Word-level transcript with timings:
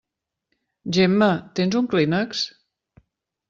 Gemma, 0.97 1.29
tens 1.61 1.79
un 1.83 1.93
clínex? 1.95 2.45